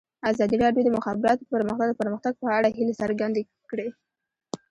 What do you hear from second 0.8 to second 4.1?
د د مخابراتو پرمختګ د پرمختګ په اړه هیله څرګنده کړې.